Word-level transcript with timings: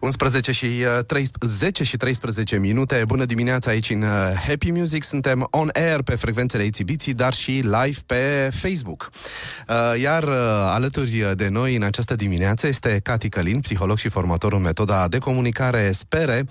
11 0.00 0.52
și 0.52 0.64
uh, 0.64 1.04
13, 1.06 1.56
10 1.56 1.84
și 1.84 1.96
13 1.96 2.58
minute. 2.58 3.02
Bună 3.06 3.24
dimineața 3.24 3.70
aici 3.70 3.90
în 3.90 4.02
uh, 4.02 4.08
Happy 4.46 4.70
Music. 4.70 5.02
Suntem 5.02 5.46
on 5.50 5.70
air 5.72 6.02
pe 6.02 6.14
frecvențele 6.14 6.64
Itzibiții, 6.64 7.14
dar 7.14 7.34
și 7.34 7.50
live 7.50 7.98
pe 8.06 8.50
Facebook. 8.52 9.10
Uh, 9.68 10.00
Iar 10.00 10.22
uh, 10.22 10.34
alături 10.64 11.32
de 11.34 11.48
noi 11.48 11.76
în 11.76 11.82
această 11.82 12.14
dimineață 12.14 12.66
este 12.66 13.00
Cati 13.02 13.28
Călin, 13.28 13.60
psiholog 13.60 13.98
și 13.98 14.08
formator 14.08 14.52
în 14.52 14.62
metoda 14.62 15.08
de 15.08 15.18
comunicare 15.18 15.92
Spere. 15.92 16.44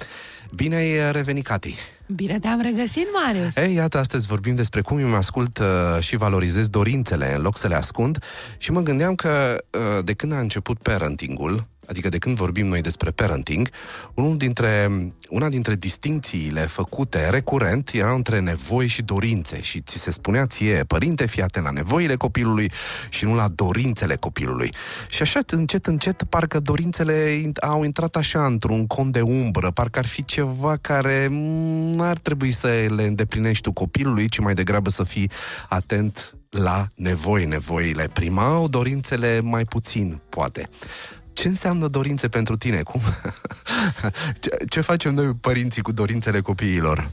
Bine 0.52 0.76
ai 0.76 1.12
revenit, 1.12 1.46
Cati! 1.46 1.76
Bine 2.08 2.40
te-am 2.40 2.62
regăsit, 2.62 3.08
Marius! 3.26 3.56
Ei, 3.56 3.74
iată, 3.74 3.98
astăzi 3.98 4.28
vorbim 4.28 4.56
despre 4.56 4.82
cum 4.82 4.98
îmi 4.98 5.14
ascult 5.14 5.58
uh, 5.58 5.66
și 6.00 6.16
valorizez 6.16 6.68
dorințele 6.68 7.36
în 7.36 7.42
loc 7.42 7.58
să 7.58 7.68
le 7.68 7.76
ascund 7.76 8.24
și 8.58 8.72
mă 8.72 8.82
gândeam 8.82 9.16
că 9.16 9.64
uh, 9.72 10.04
de 10.04 10.14
când 10.14 10.32
a 10.32 10.40
început 10.40 10.78
parentingul, 10.78 11.68
adică 11.88 12.10
de 12.10 12.18
când 12.18 12.36
vorbim 12.36 12.68
noi 12.68 12.82
despre 12.82 13.12
parenting, 13.12 13.70
unul 14.14 14.38
dintre, 14.38 14.88
una 15.30 15.50
dintre 15.50 15.76
distincțiile 15.76 16.62
făcute 16.62 17.30
recurent 17.30 17.90
era 17.94 18.14
între 18.14 18.40
nevoi 18.40 18.88
și 18.88 19.02
dorințe 19.02 19.62
și 19.62 19.82
ți 19.82 19.98
se 19.98 20.12
spunea 20.12 20.46
ție, 20.46 20.84
părinte, 20.88 21.26
fii 21.26 21.42
atent 21.42 21.66
la 21.66 21.72
nevoile 21.72 22.16
copilului 22.16 22.72
și 23.10 23.26
nu 23.26 23.36
la 23.36 23.48
dorințele 23.48 24.16
copilului. 24.16 24.70
Și 25.10 25.22
așa, 25.22 25.40
încet, 25.48 25.86
încet, 25.86 26.24
parcă 26.24 26.60
dorințele 26.60 27.42
in- 27.42 27.60
au 27.62 27.84
intrat 27.84 28.16
așa 28.16 28.46
într-un 28.46 28.88
cont 28.88 29.12
de 29.12 29.22
umbră, 29.22 29.72
parcă 29.72 30.00
ar 30.00 30.06
fi 30.06 30.26
ceva 30.26 30.78
care 30.82 31.28
nu 31.28 32.04
ar 32.04 32.18
trebui 32.18 32.52
să 32.52 32.68
le 32.96 33.04
îndeplinești 33.04 33.64
tu 33.64 33.72
copilului, 33.72 34.28
ci 34.30 34.40
mai 34.40 34.54
degrabă 34.54 34.90
să 34.90 35.04
fii 35.04 35.32
atent 35.70 36.36
la 36.50 36.88
nevoi. 36.96 37.46
Nevoile 37.46 38.10
primau, 38.14 38.68
dorințele 38.68 39.40
mai 39.40 39.66
puțin, 39.66 40.22
poate. 40.30 40.70
Ce 41.36 41.48
înseamnă 41.48 41.88
dorințe 41.88 42.28
pentru 42.28 42.58
tine? 42.58 42.82
Cum? 42.84 43.02
ce, 44.42 44.58
ce 44.70 44.82
facem 44.82 45.14
noi 45.14 45.34
părinții 45.34 45.82
cu 45.82 45.92
dorințele 45.92 46.42
copiilor? 46.42 47.12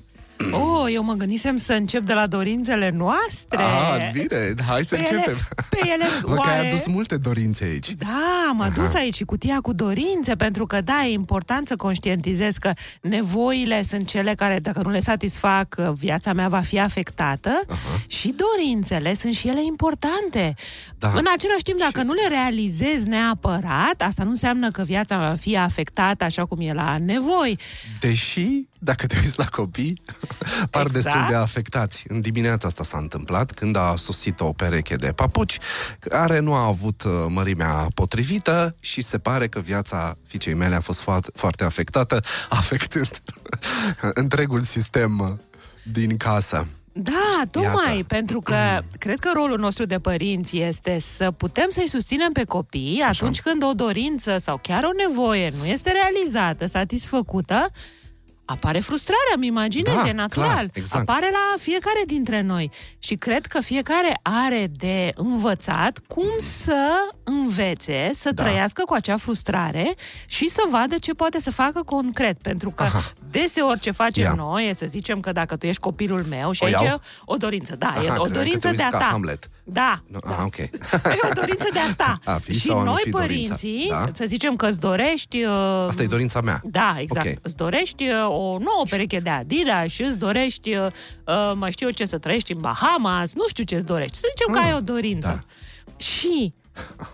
Oh, 0.82 0.92
eu 0.92 1.02
mă 1.02 1.12
gândisem 1.12 1.56
să 1.56 1.72
încep 1.72 2.02
de 2.02 2.12
la 2.12 2.26
dorințele 2.26 2.90
noastre. 2.96 3.62
Ah, 3.62 4.10
bine, 4.12 4.54
hai 4.68 4.84
să 4.84 4.94
Pe 4.94 5.00
începem. 5.00 5.32
Ele, 5.32 5.66
pe 5.70 5.78
ele, 5.82 6.04
Mă, 6.26 6.34
că 6.34 6.48
ai 6.48 6.56
oare... 6.56 6.66
adus 6.66 6.86
multe 6.86 7.16
dorințe 7.16 7.64
aici. 7.64 7.90
Da, 7.90 8.46
am 8.48 8.60
adus 8.60 8.94
aici 8.94 9.14
și 9.14 9.24
cutia 9.24 9.58
cu 9.60 9.72
dorințe, 9.72 10.34
pentru 10.34 10.66
că, 10.66 10.80
da, 10.80 11.04
e 11.04 11.12
important 11.12 11.66
să 11.66 11.76
conștientizez 11.76 12.56
că 12.56 12.72
nevoile 13.00 13.82
sunt 13.82 14.06
cele 14.06 14.34
care, 14.34 14.58
dacă 14.58 14.80
nu 14.82 14.90
le 14.90 15.00
satisfac, 15.00 15.74
viața 15.74 16.32
mea 16.32 16.48
va 16.48 16.60
fi 16.60 16.78
afectată 16.78 17.60
uh-huh. 17.64 18.06
și 18.06 18.34
dorințele 18.36 19.14
sunt 19.14 19.34
și 19.34 19.48
ele 19.48 19.64
importante. 19.64 20.54
Da. 20.98 21.08
În 21.08 21.24
același 21.34 21.62
timp, 21.62 21.78
dacă 21.78 22.02
nu 22.02 22.12
le 22.12 22.28
realizez 22.28 23.04
neapărat, 23.04 23.94
asta 23.98 24.22
nu 24.24 24.30
înseamnă 24.30 24.70
că 24.70 24.82
viața 24.82 25.18
va 25.18 25.34
fi 25.34 25.56
afectată 25.56 26.24
așa 26.24 26.44
cum 26.44 26.60
e 26.60 26.72
la 26.72 26.96
nevoi. 26.98 27.58
Deși, 28.00 28.48
dacă 28.84 29.06
te 29.06 29.16
uiți 29.22 29.38
la 29.38 29.44
copii, 29.44 30.02
par 30.70 30.86
Exact. 30.86 31.04
destul 31.04 31.24
de 31.28 31.34
afectați. 31.34 32.04
În 32.08 32.20
dimineața 32.20 32.66
asta 32.66 32.84
s-a 32.84 32.98
întâmplat, 32.98 33.52
când 33.52 33.76
a 33.76 33.94
sosit 33.96 34.40
o 34.40 34.52
pereche 34.52 34.94
de 34.94 35.12
papuci, 35.12 35.58
care 36.00 36.38
nu 36.38 36.54
a 36.54 36.66
avut 36.66 37.02
uh, 37.02 37.12
mărimea 37.28 37.86
potrivită 37.94 38.76
și 38.80 39.02
se 39.02 39.18
pare 39.18 39.48
că 39.48 39.60
viața 39.60 40.16
fiicei 40.26 40.54
mele 40.54 40.74
a 40.74 40.80
fost 40.80 41.00
foarte, 41.00 41.30
foarte 41.34 41.64
afectată, 41.64 42.20
afectând 42.60 43.22
întregul 44.22 44.60
sistem 44.60 45.18
uh, 45.18 45.28
din 45.92 46.16
casă. 46.16 46.66
Da, 46.94 47.42
tocmai, 47.50 47.94
Iată. 47.96 48.04
pentru 48.06 48.40
că 48.40 48.56
cred 49.04 49.18
că 49.18 49.30
rolul 49.34 49.58
nostru 49.58 49.84
de 49.84 49.98
părinți 49.98 50.58
este 50.58 50.98
să 50.98 51.30
putem 51.30 51.66
să-i 51.70 51.88
susținem 51.88 52.32
pe 52.32 52.44
copii 52.44 53.04
atunci 53.08 53.40
când 53.40 53.62
o 53.62 53.72
dorință 53.72 54.38
sau 54.38 54.58
chiar 54.62 54.84
o 54.84 55.08
nevoie 55.08 55.52
nu 55.58 55.66
este 55.66 55.90
realizată, 55.90 56.66
satisfăcută, 56.66 57.70
apare 58.44 58.80
frustrarea, 58.80 59.32
îmi 59.36 59.46
imaginez, 59.46 59.94
Da, 59.94 60.08
e 60.08 60.12
natural. 60.12 60.48
clar, 60.50 60.68
exact. 60.72 61.08
Apare 61.08 61.28
la 61.30 61.54
fiecare 61.58 62.02
dintre 62.06 62.40
noi. 62.40 62.70
Și 62.98 63.14
cred 63.14 63.46
că 63.46 63.60
fiecare 63.60 64.18
are 64.22 64.70
de 64.76 65.12
învățat 65.14 65.98
cum 66.06 66.26
să 66.38 66.88
învețe, 67.24 68.10
să 68.14 68.30
Da. 68.32 68.42
trăiască 68.42 68.82
cu 68.86 68.94
acea 68.94 69.16
frustrare 69.16 69.94
și 70.26 70.48
să 70.48 70.62
vadă 70.70 70.96
ce 70.98 71.12
poate 71.14 71.40
să 71.40 71.50
facă 71.50 71.82
concret. 71.82 72.42
Pentru 72.42 72.70
că 72.70 72.82
Aha. 72.82 73.12
deseori 73.30 73.80
ce 73.80 73.90
facem 73.90 74.22
Ia. 74.24 74.32
noi 74.36 74.68
e 74.68 74.74
să 74.74 74.86
zicem 74.88 75.20
că 75.20 75.32
dacă 75.32 75.56
tu 75.56 75.66
ești 75.66 75.80
copilul 75.80 76.22
meu 76.28 76.52
și 76.52 76.62
O 76.62 76.66
aici 76.66 76.74
iau? 76.82 76.84
e 76.96 77.00
o 77.24 77.36
dorință, 77.36 77.76
da, 77.76 77.86
Aha, 77.86 77.96
e 77.96 77.98
o 77.98 78.02
credeam 78.04 78.22
că 78.28 78.34
dorință 78.36 78.58
te 78.58 78.68
uiți 78.68 78.78
de 78.80 78.82
a 78.82 78.90
ca 78.90 78.98
ta. 78.98 79.04
Hamlet. 79.04 79.50
Da. 79.64 80.02
Nu, 80.06 80.18
da. 80.18 80.30
ah, 80.30 80.42
ok. 80.44 80.56
E 80.56 80.70
o 81.30 81.32
dorință 81.34 81.68
de 81.72 81.78
a 81.78 81.94
ta. 81.94 82.18
A 82.32 82.38
fi 82.38 82.52
și 82.52 82.66
sau 82.66 82.78
a 82.78 82.82
nu 82.82 82.90
noi, 82.90 83.00
fi 83.04 83.10
dorința? 83.10 83.54
părinții, 83.54 83.86
Da. 83.88 84.08
să 84.14 84.24
zicem 84.26 84.56
că 84.56 84.66
îți 84.66 84.78
dorești... 84.80 85.42
Uh, 85.44 85.84
Asta 85.88 86.02
e 86.02 86.06
dorința 86.06 86.40
mea. 86.40 86.60
Da, 86.64 86.94
exact. 86.98 87.26
Ok. 87.26 87.34
Îți 87.42 87.56
dorești 87.56 88.04
uh, 88.04 88.24
o 88.28 88.58
nouă 88.58 88.84
pereche 88.90 89.18
de 89.20 89.30
Adidas 89.30 89.88
și 89.90 90.02
îți 90.02 90.18
dorești, 90.18 90.74
uh, 90.74 90.86
uh, 91.26 91.52
mai 91.54 91.70
știu 91.72 91.86
eu 91.86 91.92
ce, 91.92 92.04
să 92.04 92.18
trăiești 92.18 92.52
în 92.52 92.60
Bahamas, 92.60 93.34
nu 93.34 93.48
știu 93.48 93.64
ce 93.64 93.74
îți 93.76 93.86
dorești. 93.86 94.16
Să 94.16 94.26
zicem 94.36 94.54
că 94.54 94.60
Ah, 94.60 94.66
ai 94.66 94.74
o 94.78 94.80
dorință. 94.80 95.44
Și 95.96 96.52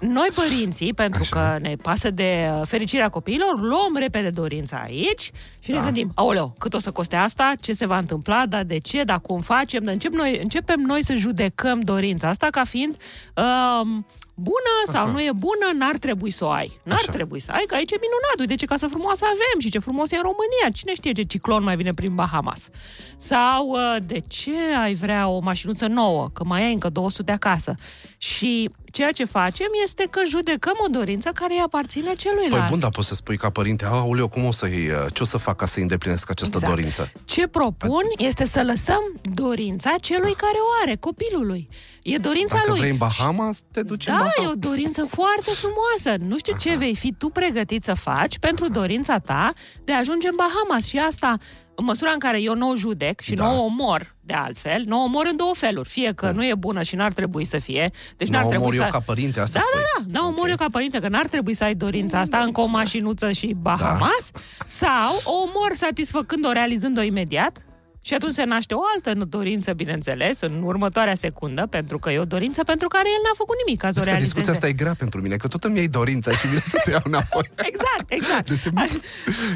noi, 0.00 0.28
părinții, 0.34 0.94
pentru 0.94 1.20
Așa. 1.20 1.36
că 1.36 1.58
ne 1.60 1.76
pasă 1.82 2.10
de 2.10 2.48
uh, 2.52 2.66
fericirea 2.66 3.08
copiilor, 3.08 3.60
luăm 3.60 3.96
repede 3.98 4.30
dorința 4.30 4.80
aici 4.84 5.30
și 5.58 5.70
Da. 5.70 5.78
ne 5.78 5.84
gândim, 5.84 6.10
aoleu, 6.14 6.54
cât 6.58 6.74
o 6.74 6.78
să 6.78 6.90
coste 6.90 7.16
asta, 7.16 7.52
ce 7.60 7.72
se 7.72 7.86
va 7.86 7.98
întâmpla, 7.98 8.46
dar 8.46 8.64
de 8.64 8.78
ce, 8.78 9.02
dar 9.02 9.20
cum 9.20 9.40
facem, 9.40 9.82
dar 9.82 9.92
încep 9.92 10.12
noi, 10.12 10.38
începem 10.42 10.80
noi 10.80 11.04
să 11.04 11.14
judecăm 11.14 11.80
dorința 11.80 12.28
asta 12.28 12.46
ca 12.50 12.64
fiind 12.64 12.96
um, 13.34 14.06
bună 14.34 14.74
sau 14.86 15.02
Aha. 15.04 15.12
nu 15.12 15.20
e 15.20 15.30
bună, 15.34 15.78
n-ar 15.78 15.96
trebui 15.96 16.30
să 16.30 16.44
o 16.44 16.50
ai. 16.50 16.80
N-ar 16.82 16.96
Așa. 16.96 17.12
trebui 17.12 17.40
să 17.40 17.50
ai, 17.50 17.64
că 17.66 17.74
aici 17.74 17.90
e 17.90 17.96
minunat, 18.00 18.38
uite 18.38 18.54
ce 18.54 18.66
casă 18.66 18.86
frumoasă 18.86 19.24
avem 19.24 19.60
și 19.60 19.70
ce 19.70 19.78
frumos 19.78 20.10
e 20.10 20.16
în 20.16 20.22
România, 20.22 20.68
cine 20.72 20.94
știe 20.94 21.12
ce 21.12 21.22
ciclon 21.22 21.62
mai 21.62 21.76
vine 21.76 21.90
prin 21.90 22.14
Bahamas. 22.14 22.68
Sau 23.16 23.68
uh, 23.68 23.96
de 24.06 24.22
ce 24.28 24.54
ai 24.82 24.94
vrea 24.94 25.28
o 25.28 25.38
mașinuță 25.38 25.86
nouă, 25.86 26.28
că 26.32 26.44
mai 26.44 26.62
ai 26.64 26.72
încă 26.72 26.88
200 26.88 27.32
acasă. 27.32 27.74
Și 28.18 28.70
ceea 28.98 29.12
ce 29.12 29.24
facem 29.24 29.66
este 29.82 30.06
că 30.10 30.20
judecăm 30.28 30.72
o 30.86 30.88
dorință 30.90 31.30
care 31.34 31.52
îi 31.54 31.60
aparține 31.64 32.12
celuilalt. 32.14 32.60
Păi 32.60 32.66
bun, 32.70 32.78
dar 32.78 32.90
poți 32.90 33.08
să 33.08 33.14
spui 33.14 33.36
ca 33.36 33.50
părinte, 33.50 33.84
aoleu, 33.84 34.28
cum 34.28 34.44
o 34.44 34.50
să-i, 34.52 34.88
uh, 34.88 35.06
ce 35.12 35.22
o 35.22 35.24
să 35.24 35.36
fac 35.36 35.56
ca 35.56 35.66
să-i 35.66 35.82
îndeplinesc 35.82 36.30
această 36.30 36.56
Exact. 36.56 36.74
dorință? 36.74 37.12
Ce 37.24 37.46
propun 37.46 38.02
este 38.16 38.44
să 38.44 38.62
lăsăm 38.66 39.02
dorința 39.34 39.94
celui 40.00 40.32
care 40.34 40.56
o 40.56 40.70
are, 40.82 40.96
copilului. 40.96 41.68
E 42.02 42.16
dorința 42.16 42.54
Dacă 42.54 42.68
lui. 42.70 42.78
vrei 42.78 42.90
în 42.90 42.96
Bahamas, 42.96 43.60
te 43.72 43.82
duci 43.82 44.06
în 44.06 44.12
Da, 44.12 44.18
Bahamas. 44.18 44.44
e 44.44 44.46
o 44.66 44.68
dorință 44.68 45.04
foarte 45.04 45.50
frumoasă. 45.50 46.24
Nu 46.24 46.38
știu 46.38 46.56
ce 46.58 46.76
vei 46.76 46.94
fi 46.96 47.12
tu 47.18 47.28
pregătit 47.28 47.82
să 47.82 47.94
faci 47.94 48.38
pentru 48.38 48.68
dorința 48.68 49.18
ta 49.18 49.52
de 49.84 49.92
a 49.92 49.98
ajunge 49.98 50.28
în 50.28 50.36
Bahamas. 50.36 50.86
Și 50.86 50.98
asta, 50.98 51.36
în 51.78 51.84
măsura 51.84 52.10
în 52.10 52.18
care 52.18 52.40
eu 52.40 52.54
nu 52.54 52.70
o 52.70 52.76
judec 52.76 53.20
și 53.20 53.34
Da. 53.34 53.44
nu 53.46 53.60
o 53.60 53.64
omor 53.64 54.14
de 54.20 54.34
altfel, 54.34 54.82
nu 54.86 55.00
o 55.00 55.02
omor 55.02 55.26
în 55.30 55.36
două 55.36 55.54
feluri. 55.54 55.88
Fie 55.88 56.12
că 56.14 56.30
nu 56.30 56.44
e 56.46 56.54
bună 56.54 56.82
și 56.82 56.94
n-ar 56.96 57.12
trebui 57.12 57.44
să 57.44 57.58
fie. 57.58 57.90
Deci 58.16 58.28
Nu 58.28 58.34
n-ar 58.34 58.44
o 58.44 58.48
trebui 58.48 58.64
omor 58.66 58.76
să... 58.78 58.82
eu 58.84 58.90
ca 58.90 59.00
părinte, 59.00 59.40
asta 59.40 59.58
da, 59.58 59.64
spui? 59.70 59.82
da, 59.96 60.04
da, 60.12 60.18
nu 60.20 60.26
o 60.26 60.28
omor 60.28 60.48
eu 60.48 60.56
ca 60.56 60.66
părinte, 60.72 60.98
că 61.00 61.08
n-ar 61.08 61.26
trebui 61.26 61.54
să 61.54 61.64
ai 61.64 61.74
dorința 61.74 62.18
asta 62.18 62.38
încă 62.38 62.60
o 62.60 62.66
mașinuță 62.66 63.32
și 63.32 63.56
Bahamas, 63.60 64.30
Da. 64.32 64.40
sau 64.66 65.14
o 65.24 65.32
omor 65.32 65.70
satisfăcând-o, 65.74 66.52
realizând-o 66.52 67.00
imediat, 67.02 67.62
și 68.08 68.14
atunci 68.14 68.32
se 68.32 68.44
naște 68.44 68.74
o 68.74 68.80
altă 68.94 69.24
dorință, 69.24 69.72
bineînțeles, 69.72 70.40
în 70.40 70.62
următoarea 70.62 71.14
secundă, 71.14 71.66
pentru 71.70 71.98
că 71.98 72.10
e 72.10 72.18
o 72.18 72.24
dorință 72.24 72.64
pentru 72.64 72.88
care 72.88 73.08
el 73.08 73.20
n-a 73.26 73.34
făcut 73.36 73.56
nimic 73.66 73.80
ca 73.80 73.86
să 73.90 73.92
o 74.00 74.02
Vezi 74.02 74.04
că 74.04 74.10
realizeze. 74.10 74.32
discuția 74.34 74.52
asta 74.52 74.68
e 74.68 74.72
grea 74.82 74.94
pentru 74.98 75.20
mine, 75.20 75.36
că 75.36 75.48
tot 75.48 75.64
îmi 75.64 75.76
iei 75.78 75.88
dorința 75.88 76.30
și 76.30 76.46
vine 76.46 76.60
să-ți 76.60 76.90
iau 76.90 77.00
înapoi. 77.04 77.42
Exact, 77.70 78.06
exact. 78.18 78.48
Deci, 78.48 78.72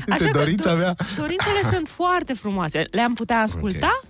Așa 0.08 0.24
că 0.30 0.38
dorința 0.38 0.74
do- 0.74 0.78
mea... 0.78 0.94
Dorințele 1.16 1.60
sunt 1.72 1.88
foarte 1.88 2.32
frumoase. 2.32 2.84
Le-am 2.90 3.14
putea 3.14 3.38
asculta 3.40 4.00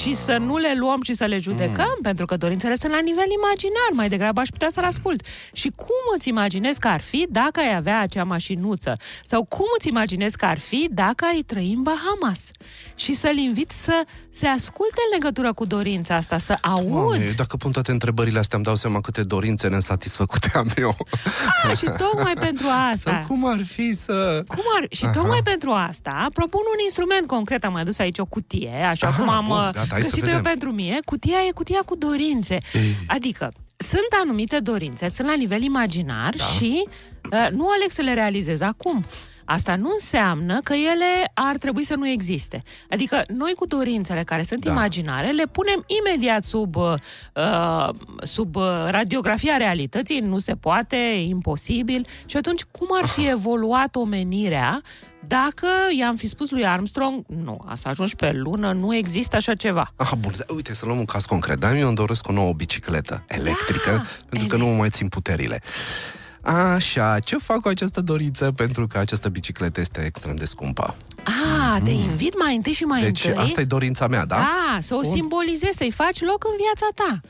și 0.00 0.14
să 0.14 0.36
nu 0.36 0.56
le 0.56 0.74
luăm 0.78 1.02
și 1.02 1.14
să 1.14 1.24
le 1.24 1.38
judecăm, 1.38 1.84
Mm. 1.96 2.02
pentru 2.02 2.26
că 2.26 2.36
dorințele 2.36 2.74
sunt 2.76 2.92
la 2.92 3.00
nivel 3.00 3.24
imaginar. 3.38 3.88
Mai 3.92 4.08
degrabă 4.08 4.40
aș 4.40 4.48
putea 4.48 4.68
să-l 4.70 4.84
ascult. 4.84 5.22
Și 5.52 5.68
cum 5.76 6.02
îți 6.16 6.28
imaginezi 6.28 6.78
că 6.78 6.88
ar 6.88 7.00
fi 7.00 7.26
dacă 7.30 7.60
ai 7.60 7.74
avea 7.74 8.00
acea 8.00 8.24
mașinuță? 8.24 8.96
Sau 9.24 9.44
cum 9.44 9.66
îți 9.78 9.88
imaginezi 9.88 10.36
că 10.36 10.44
ar 10.44 10.58
fi 10.58 10.88
dacă 10.90 11.24
ai 11.24 11.40
trăi 11.46 11.72
în 11.76 11.82
Bahamas? 11.82 12.50
Și 12.94 13.14
să-l 13.14 13.36
invit 13.36 13.70
să 13.70 14.02
se 14.30 14.46
asculte 14.46 15.00
în 15.10 15.18
legătură 15.18 15.52
cu 15.52 15.64
dorința 15.64 16.14
asta, 16.14 16.38
să 16.38 16.56
aud. 16.60 16.88
Doamne, 16.90 17.32
dacă 17.36 17.56
pun 17.56 17.70
toate 17.72 17.90
întrebările 17.90 18.38
astea, 18.38 18.56
îmi 18.56 18.66
dau 18.66 18.74
seama 18.76 19.00
câte 19.00 19.22
dorințe 19.22 19.68
nesatisfăcute 19.68 20.50
am 20.54 20.68
eu. 20.76 20.96
Ah, 21.64 21.76
și 21.76 21.84
tocmai 21.98 22.32
pentru 22.48 22.66
asta. 22.92 23.10
Sau 23.10 23.24
cum 23.26 23.46
ar 23.46 23.64
fi 23.64 23.92
să... 23.92 24.42
Cum 24.46 24.62
ar... 24.78 24.86
Și 24.90 25.04
Aha. 25.04 25.12
tocmai 25.12 25.40
pentru 25.44 25.70
asta 25.70 26.26
propun 26.32 26.60
un 26.74 26.82
instrument 26.84 27.26
concret. 27.26 27.64
Am 27.64 27.74
adus 27.74 27.98
aici 27.98 28.18
o 28.18 28.24
cutie, 28.24 28.84
așa 28.88 29.06
Aha, 29.06 29.18
cum 29.18 29.28
am 29.28 29.44
bun, 29.44 29.56
uh, 29.56 29.85
gata, 29.88 29.94
hai 29.94 30.02
să 30.02 30.08
găsit-o 30.08 30.30
eu 30.30 30.36
vedem. 30.36 30.50
pentru 30.50 30.70
mie. 30.72 30.98
Cutia 31.04 31.38
e 31.48 31.52
cutia 31.52 31.82
cu 31.86 31.96
dorințe. 31.96 32.58
Ei. 32.72 32.96
Adică, 33.06 33.52
sunt 33.76 34.08
anumite 34.22 34.58
dorințe, 34.58 35.08
sunt 35.08 35.28
la 35.28 35.34
nivel 35.34 35.62
imaginar 35.62 36.34
da. 36.34 36.44
și 36.44 36.84
uh, 37.32 37.48
nu 37.50 37.68
aleg 37.68 37.90
să 37.90 38.02
le 38.02 38.14
realizez 38.14 38.60
acum. 38.60 39.04
Asta 39.48 39.76
nu 39.76 39.88
înseamnă 39.92 40.60
că 40.60 40.72
ele 40.72 41.30
ar 41.34 41.56
trebui 41.56 41.84
să 41.84 41.94
nu 41.94 42.08
existe. 42.08 42.62
Adică 42.90 43.22
noi 43.28 43.52
cu 43.56 43.66
dorințele 43.66 44.22
care 44.22 44.42
sunt 44.42 44.64
Da. 44.64 44.70
imaginare 44.70 45.30
le 45.30 45.44
punem 45.52 45.84
imediat 45.86 46.42
sub, 46.42 46.76
uh, 46.76 47.88
sub 48.22 48.56
uh, 48.56 48.62
radiografia 48.88 49.56
realității, 49.56 50.18
nu 50.18 50.38
se 50.38 50.54
poate, 50.54 50.96
e 50.96 51.26
imposibil. 51.26 52.06
Și 52.26 52.36
atunci 52.36 52.62
cum 52.62 52.88
ar 53.02 53.06
fi 53.06 53.28
evoluat 53.28 53.96
omenirea 53.96 54.82
dacă 55.28 55.66
i-am 55.98 56.16
fi 56.16 56.28
spus 56.28 56.50
lui 56.50 56.66
Armstrong, 56.66 57.24
nu, 57.26 57.64
a 57.66 57.74
să 57.74 57.88
ajungi 57.88 58.16
pe 58.16 58.32
lună, 58.32 58.72
nu 58.72 58.94
există 58.94 59.36
așa 59.36 59.54
ceva. 59.54 59.92
Ah, 59.96 60.10
bun, 60.18 60.32
uite, 60.54 60.74
să 60.74 60.86
luăm 60.86 60.98
un 60.98 61.04
caz 61.04 61.24
concret. 61.24 61.58
Dar 61.58 61.74
eu 61.74 61.86
îmi 61.86 61.96
doresc 61.96 62.28
o 62.28 62.32
nouă 62.32 62.52
bicicletă 62.52 63.24
electrică, 63.28 63.90
Da, 63.90 64.02
pentru 64.28 64.48
că 64.48 64.56
nu 64.56 64.66
mă 64.66 64.74
mai 64.74 64.88
țin 64.90 65.08
puterile. 65.08 65.62
Așa, 66.40 67.18
ce 67.18 67.36
fac 67.38 67.60
cu 67.60 67.68
această 67.68 68.00
dorință? 68.00 68.52
Pentru 68.52 68.86
că 68.86 68.98
această 68.98 69.28
bicicletă 69.28 69.80
este 69.80 70.04
extrem 70.04 70.36
de 70.36 70.44
scumpă. 70.44 70.96
Ah, 71.24 71.80
te 71.84 71.90
invit 71.90 72.38
mai 72.38 72.54
întâi 72.54 72.72
și 72.72 72.82
mai 72.84 73.00
Deci 73.00 73.24
întâi. 73.24 73.42
asta 73.42 73.60
e 73.60 73.64
dorința 73.64 74.06
mea, 74.06 74.24
da? 74.24 74.36
Da, 74.36 74.78
să 74.80 74.94
o 74.94 75.02
simbolizezi, 75.02 75.76
să-i 75.76 75.90
faci 75.90 76.20
loc 76.20 76.44
în 76.44 76.56
viața 76.56 76.86
ta. 76.94 77.20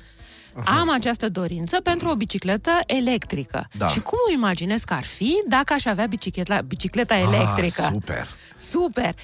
Aha. 0.65 0.79
Am 0.81 0.91
această 0.91 1.29
dorință 1.29 1.81
pentru 1.81 2.09
o 2.09 2.15
bicicletă 2.15 2.71
electrică. 2.87 3.69
Da. 3.79 3.89
Și 3.89 4.01
cum 4.01 4.19
o 4.29 4.33
imaginez 4.33 4.83
că 4.83 4.95
ar 4.95 5.05
fi 5.05 5.43
dacă 5.49 5.73
aș 5.73 5.85
avea 5.85 6.07
bicicleta, 6.07 6.61
bicicleta 6.61 7.17
electrică? 7.19 7.83
Ah, 7.83 7.89
super. 7.93 8.29
Super! 8.59 9.15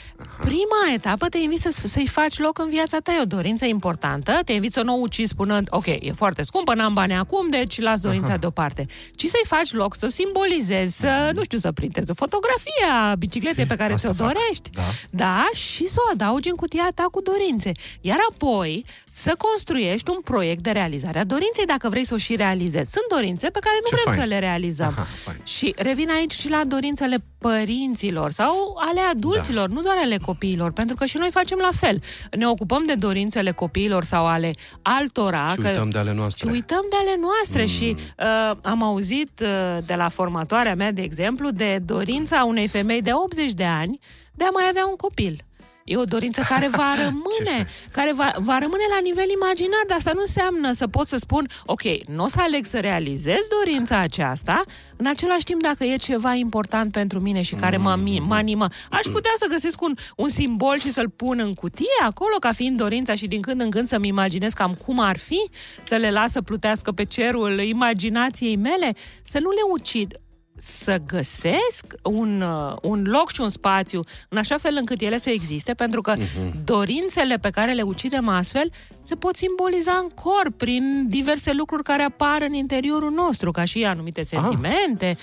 Prima 0.40 0.92
etapă 0.94 1.26
te 1.28 1.38
invit 1.38 1.58
să, 1.58 1.70
să-i 1.88 2.06
faci 2.06 2.38
loc 2.38 2.58
în 2.58 2.68
viața 2.68 2.98
ta, 2.98 3.12
e 3.12 3.20
o 3.20 3.24
dorință 3.24 3.64
importantă, 3.64 4.40
te 4.44 4.52
invit 4.52 4.72
să 4.72 4.82
nu 4.82 4.94
o 4.94 4.98
ucizi 5.00 5.30
spunând, 5.30 5.66
ok, 5.70 5.86
e 5.86 6.12
foarte 6.16 6.42
scumpă, 6.42 6.74
n-am 6.74 6.94
bani 6.94 7.14
acum, 7.14 7.48
deci 7.48 7.80
las 7.80 8.00
dorința 8.00 8.28
Aha. 8.28 8.36
deoparte. 8.36 8.86
Ci 9.14 9.24
să-i 9.24 9.44
faci 9.46 9.72
loc, 9.72 9.96
să 9.96 10.06
o 10.06 10.08
simbolizezi, 10.08 10.98
să, 10.98 11.30
nu 11.34 11.42
știu, 11.42 11.58
să 11.58 11.72
printezi 11.72 12.10
o 12.10 12.14
fotografie 12.14 12.84
a 13.10 13.14
bicicletei 13.14 13.64
pe 13.66 13.76
care 13.76 13.92
Asta 13.92 14.08
ți-o 14.12 14.24
fac, 14.24 14.32
dorești. 14.32 14.70
da. 14.70 14.82
Da, 15.10 15.44
și 15.54 15.84
să 15.86 15.96
o 16.06 16.10
adaugi 16.12 16.48
în 16.48 16.54
cutia 16.54 16.88
ta 16.94 17.02
cu 17.10 17.20
dorințe. 17.20 17.72
Iar 18.00 18.18
apoi 18.30 18.84
să 19.08 19.34
construiești 19.38 20.10
un 20.10 20.20
proiect 20.24 20.62
de 20.62 20.70
realizare 20.70 21.18
a 21.22 21.24
dorinței 21.24 21.66
dacă 21.66 21.88
vrei 21.88 22.04
să 22.04 22.14
o 22.14 22.16
și 22.16 22.36
realizezi. 22.36 22.90
Sunt 22.90 23.04
dorințe 23.08 23.46
pe 23.50 23.58
care 23.58 23.76
nu 23.82 23.88
Ce 23.88 23.94
vrem 23.94 24.14
fain. 24.14 24.20
să 24.20 24.34
le 24.34 24.38
realizăm. 24.38 24.94
Aha, 24.96 25.06
fain. 25.24 25.40
Și 25.44 25.74
revin 25.76 26.10
aici 26.10 26.32
și 26.32 26.48
la 26.48 26.62
dorințele 26.66 27.24
părinților 27.38 28.30
sau 28.30 28.76
ale 28.88 29.00
adulților, 29.00 29.68
da. 29.68 29.74
nu 29.74 29.80
doar 29.80 29.96
ale 30.02 30.16
copiilor, 30.16 30.72
pentru 30.72 30.96
că 30.96 31.04
și 31.04 31.16
noi 31.16 31.30
facem 31.30 31.58
la 31.58 31.70
fel. 31.72 32.02
Ne 32.30 32.46
ocupăm 32.48 32.82
de 32.86 32.94
dorințele 32.94 33.50
copiilor 33.50 34.04
sau 34.04 34.26
ale 34.26 34.50
altora. 34.82 35.48
Și 35.50 35.56
că... 35.56 35.66
uităm 35.66 35.90
de 35.90 35.98
ale 35.98 36.12
noastre. 36.12 36.48
Și 36.48 36.54
uităm 36.54 36.84
de 36.90 36.96
ale 37.00 37.16
noastre 37.20 37.60
mm. 37.60 37.68
și 37.68 37.96
uh, 37.96 38.56
am 38.62 38.82
auzit 38.82 39.40
uh, 39.42 39.76
de 39.86 39.94
la 39.94 40.08
formatoarea 40.08 40.74
mea, 40.74 40.92
de 40.92 41.02
exemplu, 41.02 41.50
de 41.50 41.78
dorința 41.84 42.44
unei 42.44 42.68
femei 42.68 43.02
de 43.02 43.10
80 43.12 43.52
de 43.52 43.64
ani 43.64 43.98
de 44.34 44.44
a 44.44 44.50
mai 44.50 44.64
avea 44.68 44.86
un 44.86 44.96
copil. 44.96 45.44
E 45.84 45.96
o 45.96 46.04
dorință 46.04 46.42
care 46.48 46.68
va 46.68 46.92
rămâne, 47.04 47.68
care 47.92 48.12
va, 48.12 48.32
va 48.38 48.58
rămâne 48.58 48.82
la 48.90 49.00
nivel 49.02 49.30
imaginar, 49.42 49.80
dar 49.86 49.96
asta 49.96 50.12
nu 50.14 50.20
înseamnă 50.20 50.72
să 50.72 50.86
pot 50.88 51.06
să 51.08 51.16
spun, 51.16 51.48
ok, 51.66 51.82
nu 52.08 52.24
o 52.24 52.28
să 52.28 52.40
aleg 52.40 52.64
să 52.64 52.80
realizez 52.80 53.38
dorința 53.58 53.98
aceasta, 53.98 54.62
în 54.96 55.06
același 55.06 55.44
timp 55.44 55.62
dacă 55.62 55.84
e 55.84 55.96
ceva 55.96 56.34
important 56.34 56.92
pentru 56.92 57.20
mine 57.20 57.42
și 57.42 57.54
care 57.54 57.76
mă, 57.76 57.98
mi- 58.02 58.22
mă 58.26 58.34
animă, 58.34 58.66
aș 58.90 59.04
putea 59.12 59.30
să 59.38 59.46
găsesc 59.50 59.82
un, 59.82 59.94
un 60.16 60.28
simbol 60.28 60.78
și 60.78 60.92
să-l 60.92 61.08
pun 61.08 61.38
în 61.38 61.54
cutie 61.54 61.86
acolo 62.02 62.36
ca 62.40 62.52
fiind 62.52 62.76
dorința 62.76 63.14
și 63.14 63.26
din 63.26 63.40
când 63.40 63.60
în 63.60 63.70
când 63.70 63.88
să-mi 63.88 64.08
imaginez 64.08 64.52
cam 64.52 64.74
cum 64.74 64.98
ar 64.98 65.16
fi, 65.16 65.50
să 65.84 65.94
le 65.96 66.10
las 66.10 66.30
să 66.32 66.42
plutească 66.42 66.92
pe 66.92 67.04
cerul 67.04 67.60
imaginației 67.60 68.56
mele, 68.56 68.94
să 69.22 69.38
nu 69.38 69.50
le 69.50 69.60
ucid 69.72 70.14
să 70.56 70.96
găsesc 71.06 71.84
un, 72.02 72.40
uh, 72.40 72.76
un 72.82 73.04
loc 73.06 73.30
și 73.32 73.40
un 73.40 73.48
spațiu 73.48 74.00
în 74.28 74.38
așa 74.38 74.58
fel 74.58 74.74
încât 74.78 75.00
ele 75.00 75.18
să 75.18 75.30
existe, 75.30 75.74
pentru 75.74 76.00
că 76.00 76.14
uh-huh. 76.16 76.64
dorințele 76.64 77.36
pe 77.36 77.50
care 77.50 77.72
le 77.72 77.82
ucidem 77.82 78.28
astfel 78.28 78.70
se 79.00 79.14
pot 79.14 79.36
simboliza 79.36 79.92
în 79.92 80.08
corp 80.08 80.56
prin 80.56 81.06
diverse 81.08 81.52
lucruri 81.52 81.82
care 81.82 82.02
apar 82.02 82.42
în 82.42 82.52
interiorul 82.52 83.10
nostru, 83.10 83.50
ca 83.50 83.64
și 83.64 83.84
anumite 83.84 84.22
sentimente. 84.22 85.16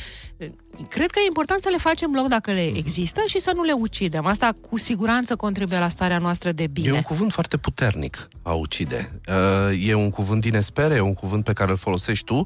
Cred 0.89 1.11
că 1.11 1.19
e 1.19 1.25
important 1.27 1.61
să 1.61 1.69
le 1.69 1.77
facem 1.77 2.11
loc 2.13 2.27
dacă 2.27 2.51
le 2.51 2.71
există 2.75 3.21
și 3.25 3.39
să 3.39 3.51
nu 3.55 3.63
le 3.63 3.71
ucidem. 3.71 4.25
Asta 4.25 4.55
cu 4.69 4.77
siguranță 4.77 5.35
contribuie 5.35 5.79
la 5.79 5.89
starea 5.89 6.17
noastră 6.17 6.51
de 6.51 6.67
bine. 6.67 6.87
E 6.87 6.91
un 6.91 7.01
cuvânt 7.01 7.31
foarte 7.31 7.57
puternic, 7.57 8.27
a 8.41 8.53
ucide. 8.53 9.19
Uh, 9.27 9.87
E 9.87 9.93
un 9.93 10.09
cuvânt 10.09 10.41
din 10.41 10.55
espere, 10.55 10.95
e 10.95 10.99
un 10.99 11.13
cuvânt 11.13 11.43
pe 11.43 11.53
care 11.53 11.71
îl 11.71 11.77
folosești 11.77 12.25
tu, 12.25 12.45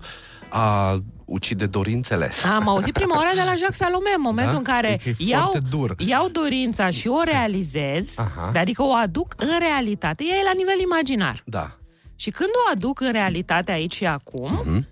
a 0.56 0.98
ucide 1.26 1.66
dorințele. 1.66 2.32
Am 2.56 2.68
auzit 2.68 2.94
prima 2.94 3.16
oară 3.18 3.30
de 3.34 3.42
la 3.46 3.56
Jacques 3.56 3.76
Salomé, 3.78 4.10
în 4.16 4.22
momentul 4.22 4.52
Da? 4.54 4.58
în 4.58 4.64
care 4.64 4.88
Adică 4.94 5.10
e 5.10 5.16
iau, 5.30 5.42
foarte 5.42 5.60
dur. 5.70 5.96
iau 5.98 6.28
dorința 6.30 6.90
și 6.90 7.08
o 7.08 7.24
realizez, 7.24 8.14
Aha. 8.18 8.52
adică 8.56 8.84
o 8.84 8.94
aduc 8.94 9.34
în 9.38 9.50
realitate, 9.60 10.24
ea 10.30 10.36
e 10.36 10.44
la 10.44 10.52
nivel 10.56 10.80
imaginar. 10.80 11.42
Da. 11.46 11.78
Și 12.16 12.30
când 12.30 12.50
o 12.68 12.72
aduc 12.72 13.00
în 13.02 13.12
realitate 13.12 13.72
aici 13.72 13.94
și 13.96 14.06
acum, 14.06 14.52
Mhm. 14.66 14.88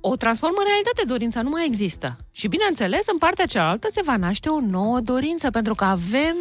o 0.00 0.16
transform 0.16 0.54
în 0.58 0.64
realitate, 0.66 1.02
dorința 1.06 1.42
nu 1.42 1.48
mai 1.48 1.66
există. 1.66 2.16
Și 2.30 2.48
bineînțeles, 2.48 3.06
în 3.12 3.18
partea 3.18 3.46
cealaltă 3.46 3.88
se 3.90 4.00
va 4.04 4.16
naște 4.16 4.48
o 4.48 4.60
nouă 4.60 5.00
dorință, 5.00 5.50
pentru 5.50 5.74
că 5.74 5.84
avem 5.84 6.34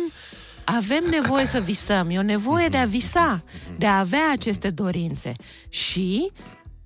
avem 0.63 1.03
nevoie 1.09 1.45
să 1.45 1.59
visăm, 1.59 2.09
e 2.09 2.17
o 2.17 2.21
nevoie 2.21 2.67
de 2.67 2.77
a 2.77 2.85
visa, 2.85 3.43
de 3.77 3.85
a 3.85 3.99
avea 3.99 4.31
aceste 4.31 4.69
dorințe. 4.69 5.31
Și 5.69 6.31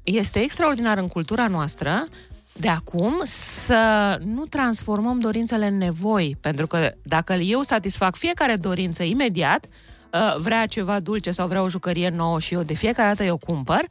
este 0.05 0.39
extraordinar 0.39 0.97
în 0.97 1.07
cultura 1.07 1.47
noastră 1.47 2.07
de 2.53 2.67
acum 2.67 3.21
să 3.23 4.17
nu 4.23 4.45
transformăm 4.45 5.19
dorințele 5.19 5.67
în 5.67 5.77
nevoi, 5.77 6.37
pentru 6.41 6.67
că 6.67 6.91
dacă 7.03 7.33
eu 7.33 7.61
satisfac 7.61 8.15
fiecare 8.15 8.55
dorință 8.55 9.03
imediat, 9.03 9.65
uh, 9.65 10.35
vrea 10.37 10.65
ceva 10.65 10.99
dulce 10.99 11.31
sau 11.31 11.47
vrea 11.47 11.61
o 11.61 11.69
jucărie 11.69 12.09
nouă 12.09 12.39
și 12.39 12.53
eu 12.53 12.63
de 12.63 12.73
fiecare 12.73 13.07
dată 13.07 13.23
eu 13.23 13.37
cumpăr, 13.37 13.85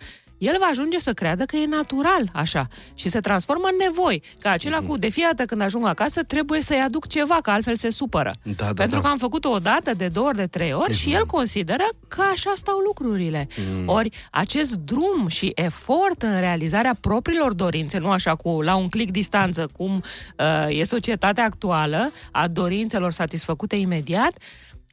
el 0.44 0.56
va 0.58 0.66
ajunge 0.66 0.98
să 0.98 1.12
creadă 1.12 1.44
că 1.44 1.56
e 1.56 1.66
natural 1.66 2.30
așa 2.32 2.68
și 2.94 3.08
se 3.08 3.20
transformă 3.20 3.68
în 3.70 3.76
nevoi. 3.78 4.22
Ca 4.40 4.50
acela 4.50 4.78
cu 4.78 4.96
de 4.96 5.08
fiecare 5.08 5.34
dată 5.36 5.48
când 5.48 5.60
ajung 5.60 5.86
acasă 5.86 6.22
trebuie 6.22 6.60
să-i 6.60 6.80
aduc 6.80 7.06
ceva, 7.06 7.38
că 7.42 7.50
altfel 7.50 7.76
se 7.76 7.90
supără. 7.90 8.32
Da, 8.42 8.52
da, 8.64 8.72
Pentru 8.72 8.96
da. 8.96 9.02
că 9.02 9.08
am 9.08 9.18
făcut-o 9.18 9.50
o 9.50 9.58
dată, 9.58 9.94
de 9.94 10.08
două 10.08 10.26
ori, 10.26 10.36
de 10.36 10.46
trei 10.46 10.72
ori 10.72 10.92
și 10.92 11.12
el 11.12 11.26
consideră 11.26 11.84
că 12.08 12.22
așa 12.32 12.52
stau 12.56 12.78
lucrurile. 12.78 13.48
Ori 13.86 14.10
acest 14.30 14.74
drum 14.74 15.28
și 15.28 15.52
efort 15.54 16.22
în 16.22 16.40
realizarea 16.40 16.96
propriilor 17.00 17.52
dorințe, 17.52 17.98
nu 17.98 18.10
așa 18.10 18.34
cu 18.34 18.60
la 18.62 18.76
un 18.76 18.88
click 18.88 19.10
distanță, 19.10 19.68
cum 19.72 20.02
uh, 20.38 20.78
e 20.78 20.84
societatea 20.84 21.44
actuală, 21.44 22.10
a 22.30 22.48
dorințelor 22.48 23.12
satisfăcute 23.12 23.76
imediat, 23.76 24.32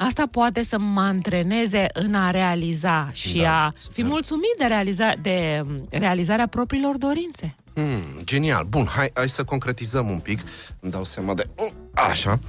Asta 0.06 0.28
poate 0.32 0.64
să 0.64 0.80
mă 0.80 1.02
antreneze 1.02 1.86
în 1.94 2.16
a 2.16 2.32
realiza 2.32 3.10
și 3.14 3.38
Da, 3.38 3.66
a 3.66 3.72
super. 3.76 3.94
fi 3.96 4.04
mulțumit 4.10 4.56
de, 4.58 4.66
realiza- 4.66 5.22
de 5.22 5.62
um, 5.66 5.88
realizarea 5.90 6.48
propriilor 6.48 6.98
dorințe. 6.98 7.56
Hmm, 7.74 8.22
genial. 8.24 8.66
Bun, 8.70 8.86
hai, 8.86 9.12
hai 9.14 9.30
să 9.30 9.44
concretizăm 9.44 10.10
un 10.10 10.18
pic. 10.20 10.40
Îmi 10.80 10.92
dau 10.92 11.04
seama 11.04 11.34
de... 11.34 11.44
Așa. 11.94 12.40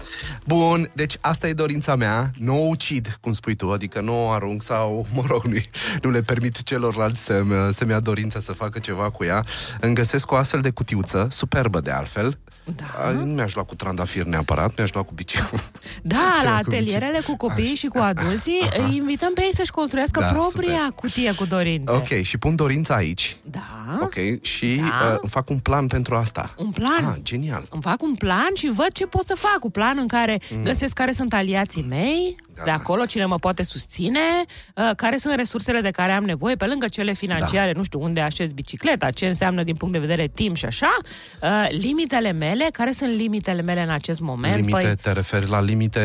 Bun, 0.47 0.91
deci 0.93 1.17
asta 1.21 1.49
e 1.49 1.53
dorința 1.53 1.97
mea. 1.97 2.31
Nu 2.39 2.63
o 2.63 2.67
ucid, 2.67 3.19
cum 3.21 3.33
spui 3.33 3.55
tu, 3.55 3.73
adică 3.73 4.01
nu 4.01 4.27
o 4.27 4.31
arunc 4.31 4.63
sau, 4.63 5.07
mă 5.15 5.23
rog, 5.27 5.45
nu, 5.45 5.57
nu 6.03 6.11
le 6.11 6.23
permit 6.23 6.63
celorlalți 6.63 7.23
să-mi, 7.25 7.73
să-mi 7.73 7.91
ia 7.91 8.01
dorința 8.01 8.41
să 8.41 8.53
facă 8.53 8.79
ceva 8.79 9.11
cu 9.11 9.25
ea. 9.25 9.45
Îmi 9.81 9.95
găsesc 9.95 10.31
o 10.31 10.37
astfel 10.37 10.61
de 10.61 10.71
cutiuță, 10.71 11.29
superbă 11.31 11.81
de 11.81 11.91
altfel. 11.91 12.39
Da. 12.77 13.07
A, 13.07 13.11
Nu 13.11 13.25
mi-aș 13.25 13.55
lua 13.55 13.65
cu 13.65 13.75
trandafir 13.75 14.23
neapărat, 14.25 14.77
mi-aș 14.77 14.93
lua 14.93 15.03
cu 15.03 15.13
bicicletă. 15.15 15.63
Da, 16.03 16.17
Ceva 16.41 16.51
la 16.53 16.61
cu 16.61 16.65
atelierele 16.69 17.21
cu 17.27 17.37
copiii 17.37 17.75
și 17.75 17.87
cu 17.87 17.99
adulții 17.99 18.61
îi 18.89 18.97
invităm 18.97 19.33
pe 19.35 19.43
ei 19.43 19.55
să-și 19.55 19.71
construiască 19.71 20.21
Da, 20.21 20.27
propria 20.27 20.73
super. 20.73 20.93
cutie 20.95 21.33
cu 21.35 21.45
dorințe. 21.45 21.93
Ok, 21.93 22.09
și 22.23 22.39
pun 22.39 22.57
dorința 22.57 22.95
aici. 22.95 23.37
Da. 23.43 23.99
Ok, 24.03 24.43
și 24.43 24.77
Da. 24.77 25.07
uh, 25.13 25.19
îmi 25.21 25.31
fac 25.31 25.51
un 25.51 25.59
plan 25.59 25.87
pentru 25.87 26.15
asta. 26.15 26.55
Un 26.57 26.71
plan. 26.71 27.05
Ah, 27.05 27.17
genial. 27.23 27.67
Îmi 27.71 27.83
fac 27.83 28.03
un 28.03 28.15
plan 28.15 28.51
și 28.55 28.69
văd 28.69 28.93
ce 28.93 29.07
pot 29.07 29.27
să 29.27 29.35
fac. 29.35 29.65
Un 29.65 29.71
plan 29.71 29.99
în 29.99 30.07
care 30.09 30.39
găsesc 30.63 30.93
care 30.93 31.13
sunt 31.13 31.33
aliații 31.35 31.87
mei, 31.89 32.37
Gata. 32.65 32.77
de 32.79 32.83
acolo 32.83 33.05
cine 33.05 33.25
mă 33.25 33.37
poate 33.39 33.63
susține, 33.63 34.21
uh, 34.75 34.91
care 34.97 35.17
sunt 35.17 35.35
resursele 35.35 35.81
de 35.81 35.91
care 35.91 36.13
am 36.13 36.25
nevoie, 36.25 36.55
pe 36.55 36.65
lângă 36.67 36.87
cele 36.89 37.13
financiare, 37.13 37.73
nu 37.77 37.83
știu, 37.83 38.01
unde 38.03 38.21
așez 38.21 38.51
bicicleta, 38.51 39.11
ce 39.11 39.27
înseamnă 39.27 39.63
din 39.63 39.75
punct 39.75 39.95
de 39.95 40.01
vedere 40.01 40.27
timp 40.35 40.57
și 40.57 40.65
așa, 40.65 40.97
uh, 41.43 41.49
limitele 41.71 42.33
mele, 42.33 42.69
care 42.73 42.93
sunt 42.93 43.11
limitele 43.17 43.63
mele 43.63 43.83
în 43.83 43.91
acest 43.91 44.21
moment. 44.21 44.55
Limite, 44.55 44.79
Păi, 44.79 44.97
te 45.03 45.13
referi 45.13 45.49
la 45.49 45.61
limite 45.63 46.01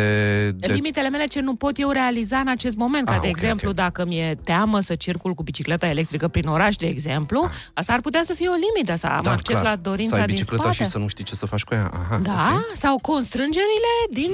de... 0.55 0.73
limitele 0.73 1.09
mele 1.09 1.25
ce 1.25 1.39
nu 1.41 1.55
pot 1.55 1.79
eu 1.79 1.89
realiza 1.91 2.37
în 2.37 2.47
acest 2.47 2.75
moment. 2.75 3.05
Ca 3.07 3.13
Ah, 3.13 3.19
de 3.21 3.27
ok, 3.27 3.35
exemplu, 3.35 3.69
ok. 3.69 3.75
dacă 3.75 4.05
mi-e 4.05 4.37
teamă 4.43 4.79
să 4.79 4.95
circul 4.95 5.33
cu 5.33 5.43
bicicleta 5.43 5.87
electrică 5.87 6.27
prin 6.27 6.47
oraș, 6.47 6.75
de 6.75 6.87
exemplu, 6.87 7.49
asta 7.73 7.93
ar 7.93 7.99
putea 8.01 8.21
să 8.23 8.33
fie 8.33 8.47
o 8.47 8.53
limită, 8.53 8.95
să 8.97 9.07
am 9.07 9.27
acces 9.27 9.55
Ah. 9.55 9.61
clar. 9.61 9.63
la 9.63 9.75
dorința 9.81 10.15
să 10.15 10.21
ai 10.21 10.25
din 10.27 10.35
bicicleta 10.35 10.63
spate. 10.63 10.83
și 10.83 10.89
să 10.89 10.97
nu 10.97 11.07
știi 11.07 11.23
ce 11.23 11.35
să 11.35 11.45
faci 11.45 11.63
cu 11.63 11.73
ea. 11.73 11.91
Aha, 11.93 12.17
Da, 12.17 12.51
ok. 12.53 12.75
sau 12.75 12.97
constrângerile 12.97 13.93
din 14.11 14.31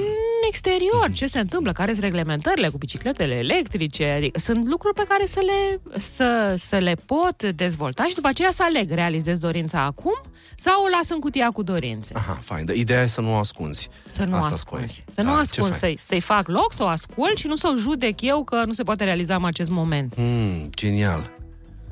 exterior. 0.48 1.10
Ce 1.12 1.26
se 1.26 1.38
întâmplă? 1.38 1.72
Care 1.72 1.90
sunt 1.90 2.04
reglementările 2.14 2.68
cu 2.68 2.78
bicicletele 2.78 3.34
electrice, 3.34 4.04
adică 4.04 4.38
sunt 4.38 4.66
lucruri 4.68 4.94
pe 4.94 5.04
care 5.08 5.24
să 5.26 5.40
le, 5.44 5.80
să, 5.98 6.54
să 6.56 6.76
le 6.76 6.94
pot 7.06 7.42
dezvolta 7.42 8.04
și 8.08 8.14
după 8.14 8.28
aceea 8.28 8.50
să 8.50 8.62
aleg, 8.62 8.90
realizez 8.90 9.38
dorința 9.38 9.82
acum 9.84 10.14
sau 10.56 10.82
o 10.84 10.88
las 10.88 11.10
în 11.10 11.18
cutia 11.18 11.50
cu 11.50 11.62
dorințe. 11.62 12.14
Aha, 12.16 12.38
fain. 12.42 12.66
Ideea 12.74 13.02
e 13.02 13.06
să 13.06 13.20
nu 13.20 13.32
o 13.34 13.36
ascunzi. 13.36 13.88
Să 14.08 14.24
nu 14.24 14.34
Asta 14.36 14.48
ascunzi. 14.48 14.94
spui. 14.94 15.14
Să 15.14 15.20
nu 15.22 15.28
Da, 15.28 15.34
ce 15.34 15.40
ascunzi, 15.40 15.78
fain. 15.78 15.96
să-i, 15.96 16.06
să-i 16.06 16.20
fac 16.20 16.48
loc, 16.48 16.72
să 16.72 16.82
o 16.82 16.86
ascult 16.86 17.36
și 17.36 17.46
nu 17.46 17.56
să 17.56 17.70
o 17.72 17.76
judec 17.76 18.20
eu 18.20 18.44
că 18.44 18.62
nu 18.66 18.72
se 18.72 18.82
poate 18.82 19.04
realiza 19.04 19.34
în 19.34 19.44
acest 19.44 19.70
moment. 19.70 20.14
Mm, 20.16 20.68
genial. 20.70 21.30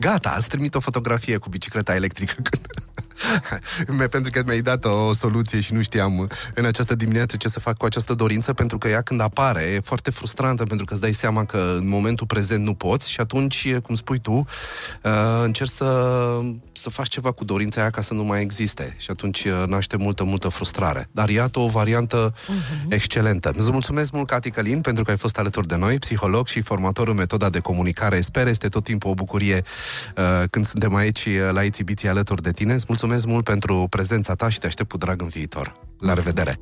Gata, 0.00 0.30
ați 0.36 0.48
trimit 0.48 0.74
o 0.74 0.80
fotografie 0.80 1.36
cu 1.36 1.48
bicicleta 1.48 1.94
electrică. 1.94 2.34
Mi- 3.88 4.08
pentru 4.14 4.30
că 4.30 4.42
mi-ai 4.46 4.60
dat 4.60 4.84
o 4.84 5.12
soluție 5.12 5.60
și 5.60 5.72
nu 5.72 5.82
știam 5.82 6.28
în 6.54 6.64
această 6.64 6.94
dimineață 6.94 7.36
ce 7.36 7.48
să 7.48 7.60
fac 7.60 7.76
cu 7.76 7.84
această 7.84 8.14
dorință, 8.14 8.52
pentru 8.52 8.78
că 8.78 8.88
ea 8.88 9.00
când 9.00 9.20
apare 9.20 9.62
e 9.62 9.80
foarte 9.80 10.10
frustrantă, 10.10 10.62
pentru 10.62 10.86
că 10.86 10.92
îți 10.92 11.02
dai 11.02 11.12
seama 11.12 11.44
că 11.44 11.76
în 11.78 11.88
momentul 11.88 12.26
prezent 12.26 12.64
nu 12.64 12.74
poți 12.74 13.10
și 13.10 13.20
atunci, 13.20 13.74
cum 13.82 13.94
spui 13.94 14.18
tu, 14.18 14.32
uh, 14.32 15.12
încerci 15.44 15.70
să, 15.70 16.40
să 16.72 16.90
faci 16.90 17.08
ceva 17.08 17.32
cu 17.32 17.44
dorința 17.44 17.80
aia 17.80 17.90
ca 17.90 18.02
să 18.02 18.14
nu 18.14 18.24
mai 18.24 18.40
existe 18.40 18.96
și 18.98 19.10
atunci 19.10 19.44
uh, 19.44 19.62
naște 19.66 19.96
multă, 19.96 20.24
multă 20.24 20.48
frustrare. 20.48 21.08
Dar 21.10 21.28
iată 21.28 21.58
o 21.58 21.68
variantă 21.68 22.32
uh-huh. 22.32 22.86
excelentă. 22.88 23.52
Îți 23.56 23.72
mulțumesc 23.72 24.12
mult, 24.12 24.26
Cati 24.26 24.50
Călin, 24.50 24.80
pentru 24.80 25.04
că 25.04 25.10
ai 25.10 25.16
fost 25.16 25.38
alături 25.38 25.66
de 25.66 25.76
noi, 25.76 25.98
psiholog 25.98 26.46
și 26.46 26.60
formator 26.60 27.08
în 27.08 27.16
metoda 27.16 27.50
de 27.50 27.58
comunicare. 27.58 28.20
Sper, 28.20 28.46
este 28.46 28.68
tot 28.68 28.84
timpul 28.84 29.10
o 29.10 29.14
bucurie 29.14 29.62
uh, 30.16 30.42
când 30.50 30.66
suntem 30.66 30.94
aici 30.94 31.24
uh, 31.24 31.50
la 31.52 31.62
exibiție 31.62 32.08
alături 32.08 32.42
de 32.42 32.52
tine. 32.52 32.72
Îți 32.72 32.84
mulțumesc 32.88 33.11
mult 33.26 33.44
pentru 33.44 33.86
prezența 33.90 34.34
ta 34.34 34.48
și 34.48 34.58
te 34.58 34.66
aștept 34.66 34.90
cu 34.90 34.96
drag 34.96 35.20
în 35.20 35.28
viitor. 35.28 35.72
La 35.98 36.14
revedere! 36.14 36.56